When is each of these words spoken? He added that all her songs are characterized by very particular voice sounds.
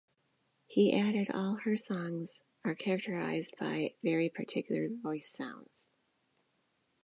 He 0.65 0.99
added 0.99 1.27
that 1.27 1.35
all 1.35 1.57
her 1.57 1.77
songs 1.77 2.41
are 2.65 2.73
characterized 2.73 3.53
by 3.59 3.93
very 4.01 4.29
particular 4.29 4.87
voice 4.89 5.29
sounds. 5.29 5.91